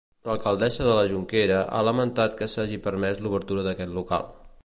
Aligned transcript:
L'alcaldessa 0.27 0.87
de 0.87 0.95
la 0.99 1.03
Jonquera 1.11 1.59
ha 1.79 1.83
lamentat 1.89 2.39
que 2.41 2.49
s'hagi 2.55 2.81
permès 2.87 3.23
l'obertura 3.27 3.67
d'aquest 3.71 3.97
local. 4.01 4.29